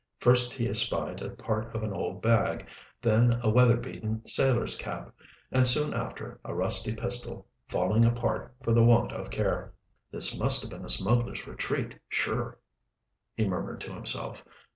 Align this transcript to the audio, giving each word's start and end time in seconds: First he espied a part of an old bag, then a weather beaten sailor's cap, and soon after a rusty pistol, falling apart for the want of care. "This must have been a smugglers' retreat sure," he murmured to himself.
First 0.19 0.51
he 0.55 0.67
espied 0.67 1.21
a 1.21 1.29
part 1.29 1.75
of 1.75 1.83
an 1.83 1.93
old 1.93 2.23
bag, 2.23 2.65
then 3.03 3.39
a 3.43 3.51
weather 3.51 3.77
beaten 3.77 4.25
sailor's 4.27 4.75
cap, 4.75 5.13
and 5.51 5.67
soon 5.67 5.93
after 5.93 6.39
a 6.43 6.55
rusty 6.55 6.91
pistol, 6.95 7.45
falling 7.67 8.03
apart 8.03 8.55
for 8.63 8.73
the 8.73 8.83
want 8.83 9.11
of 9.11 9.29
care. 9.29 9.73
"This 10.09 10.35
must 10.35 10.63
have 10.63 10.71
been 10.71 10.85
a 10.85 10.89
smugglers' 10.89 11.45
retreat 11.45 11.99
sure," 12.09 12.57
he 13.35 13.47
murmured 13.47 13.79
to 13.81 13.93
himself. 13.93 14.43